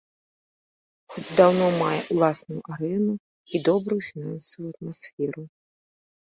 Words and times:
Хоць 1.15 1.35
даўно 1.39 1.67
мае 1.83 1.99
ўласную 2.15 2.61
арэну 2.77 3.13
і 3.21 3.55
добрую 3.69 4.01
фінансавую 4.09 4.69
атмасферу. 4.75 5.43